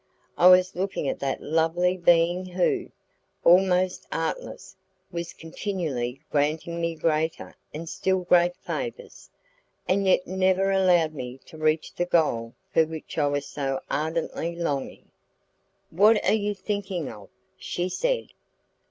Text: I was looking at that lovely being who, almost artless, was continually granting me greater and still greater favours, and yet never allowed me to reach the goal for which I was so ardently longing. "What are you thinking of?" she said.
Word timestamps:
I 0.35 0.47
was 0.49 0.75
looking 0.75 1.07
at 1.07 1.19
that 1.19 1.43
lovely 1.43 1.95
being 1.95 2.43
who, 2.43 2.89
almost 3.43 4.07
artless, 4.11 4.75
was 5.11 5.31
continually 5.31 6.21
granting 6.31 6.81
me 6.81 6.95
greater 6.95 7.53
and 7.71 7.87
still 7.87 8.21
greater 8.21 8.55
favours, 8.61 9.29
and 9.87 10.07
yet 10.07 10.25
never 10.25 10.71
allowed 10.71 11.13
me 11.13 11.37
to 11.45 11.55
reach 11.55 11.93
the 11.93 12.05
goal 12.07 12.55
for 12.73 12.83
which 12.83 13.19
I 13.19 13.27
was 13.27 13.45
so 13.45 13.79
ardently 13.91 14.55
longing. 14.55 15.11
"What 15.91 16.25
are 16.25 16.33
you 16.33 16.55
thinking 16.55 17.07
of?" 17.07 17.29
she 17.55 17.87
said. 17.87 18.29